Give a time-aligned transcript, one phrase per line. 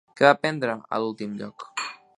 [0.19, 1.71] Què va aprendre a l'últim lloc?